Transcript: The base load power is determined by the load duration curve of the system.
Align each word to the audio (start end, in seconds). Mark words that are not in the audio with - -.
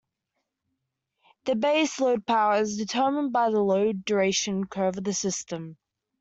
The 1.45 1.53
base 1.53 1.99
load 1.99 2.25
power 2.25 2.55
is 2.55 2.75
determined 2.75 3.33
by 3.33 3.51
the 3.51 3.61
load 3.61 4.03
duration 4.03 4.65
curve 4.65 4.97
of 4.97 5.03
the 5.03 5.13
system. 5.13 5.77